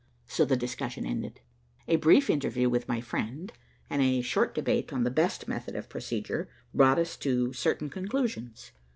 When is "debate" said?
4.55-4.91